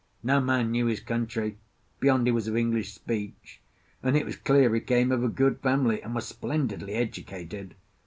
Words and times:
No 0.23 0.39
man 0.41 0.71
knew 0.71 0.87
his 0.87 0.99
country, 0.99 1.59
beyond 1.99 2.25
he 2.25 2.31
was 2.31 2.47
of 2.47 2.57
English 2.57 2.91
speech; 2.91 3.61
and 4.01 4.17
it 4.17 4.25
was 4.25 4.35
clear 4.35 4.73
he 4.73 4.81
came 4.81 5.11
of 5.11 5.23
a 5.23 5.27
good 5.29 5.59
family 5.59 6.01
and 6.01 6.15
was 6.15 6.25
splendidly 6.27 6.93
educated. 6.93 7.75